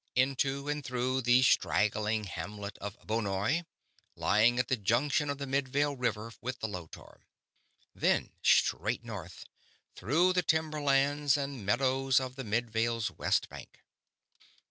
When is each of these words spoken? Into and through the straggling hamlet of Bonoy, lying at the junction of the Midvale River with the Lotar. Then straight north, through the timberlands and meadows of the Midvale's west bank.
Into 0.15 0.67
and 0.67 0.83
through 0.83 1.21
the 1.21 1.43
straggling 1.43 2.23
hamlet 2.23 2.75
of 2.79 2.97
Bonoy, 3.05 3.65
lying 4.15 4.57
at 4.57 4.67
the 4.67 4.75
junction 4.75 5.29
of 5.29 5.37
the 5.37 5.45
Midvale 5.45 5.95
River 5.95 6.31
with 6.41 6.57
the 6.57 6.67
Lotar. 6.67 7.21
Then 7.93 8.31
straight 8.41 9.03
north, 9.03 9.45
through 9.95 10.33
the 10.33 10.41
timberlands 10.41 11.37
and 11.37 11.63
meadows 11.67 12.19
of 12.19 12.35
the 12.35 12.43
Midvale's 12.43 13.11
west 13.11 13.47
bank. 13.47 13.83